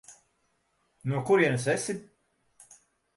[1.11, 1.95] No kurienes esi?